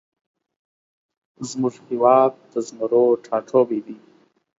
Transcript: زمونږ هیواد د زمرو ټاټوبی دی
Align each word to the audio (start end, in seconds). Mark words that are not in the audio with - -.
زمونږ 1.49 1.75
هیواد 1.89 2.31
د 2.51 2.53
زمرو 2.67 3.03
ټاټوبی 3.25 3.79
دی 3.85 3.97